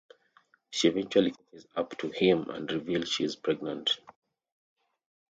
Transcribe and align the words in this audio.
She 0.71 0.87
eventually 0.87 1.29
catches 1.29 1.67
up 1.75 1.95
to 1.99 2.09
him 2.09 2.49
and 2.49 2.71
reveals 2.71 3.07
she 3.07 3.23
is 3.23 3.35
pregnant. 3.35 3.99